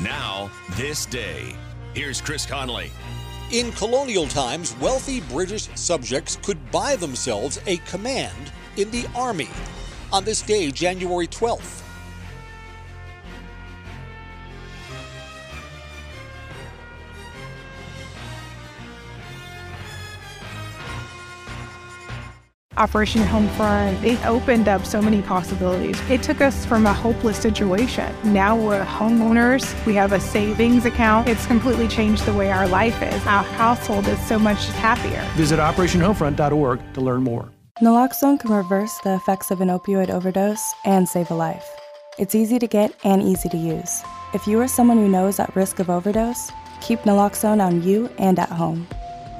[0.00, 1.54] Now, this day.
[1.94, 2.90] Here's Chris Conley.
[3.50, 9.48] In colonial times, wealthy British subjects could buy themselves a command in the army.
[10.12, 11.82] On this day, January 12th,
[22.78, 25.98] Operation Homefront, it opened up so many possibilities.
[26.10, 28.14] It took us from a hopeless situation.
[28.24, 31.28] Now we're homeowners, we have a savings account.
[31.28, 33.26] It's completely changed the way our life is.
[33.26, 35.22] Our household is so much happier.
[35.36, 37.48] Visit OperationHomefront.org to learn more.
[37.82, 41.68] Naloxone can reverse the effects of an opioid overdose and save a life.
[42.18, 44.02] It's easy to get and easy to use.
[44.32, 48.10] If you or someone you know is at risk of overdose, keep naloxone on you
[48.18, 48.86] and at home.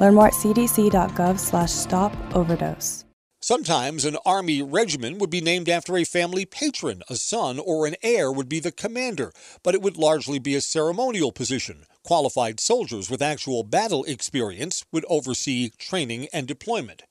[0.00, 3.05] Learn more at cdc.gov slash stop overdose.
[3.46, 7.04] Sometimes an army regiment would be named after a family patron.
[7.08, 9.30] A son or an heir would be the commander,
[9.62, 11.86] but it would largely be a ceremonial position.
[12.02, 17.04] Qualified soldiers with actual battle experience would oversee training and deployment.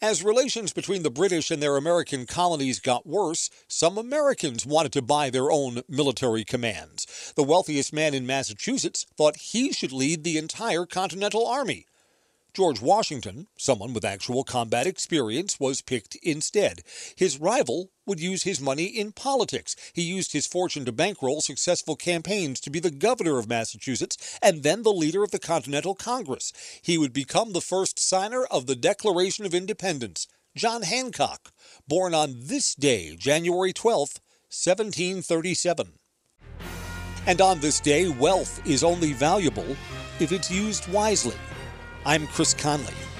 [0.00, 5.02] As relations between the British and their American colonies got worse, some Americans wanted to
[5.02, 7.32] buy their own military commands.
[7.34, 11.86] The wealthiest man in Massachusetts thought he should lead the entire Continental Army.
[12.54, 16.82] George Washington, someone with actual combat experience, was picked instead.
[17.16, 19.74] His rival would use his money in politics.
[19.94, 24.62] He used his fortune to bankroll successful campaigns to be the governor of Massachusetts and
[24.62, 26.52] then the leader of the Continental Congress.
[26.82, 31.52] He would become the first signer of the Declaration of Independence, John Hancock,
[31.88, 35.92] born on this day, January 12, 1737.
[37.26, 39.76] And on this day, wealth is only valuable
[40.20, 41.36] if it's used wisely.
[42.04, 43.11] I'm Chris Conley.